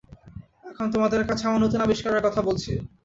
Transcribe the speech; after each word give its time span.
এখন 0.65 0.87
তোমাদের 0.93 1.21
কাছে 1.29 1.43
আমার 1.45 1.61
নূতন 1.61 1.81
আবিষ্কারের 1.83 2.21
কথা 2.23 2.41
বলছি। 2.41 2.71